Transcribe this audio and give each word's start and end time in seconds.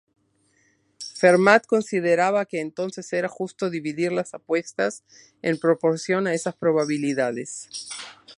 Fermat 1.13 1.67
consideraba 1.67 2.47
que 2.47 2.59
entonces 2.59 3.13
era 3.13 3.27
justo 3.27 3.69
dividir 3.69 4.11
las 4.11 4.33
apuestas 4.33 5.03
en 5.43 5.59
proporción 5.59 6.25
a 6.25 6.33
esas 6.33 6.55
probabilidades. 6.55 7.69